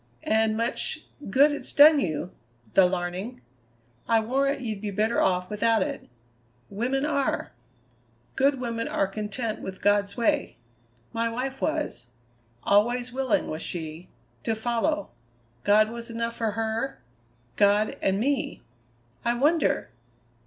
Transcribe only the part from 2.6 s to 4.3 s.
the larning! I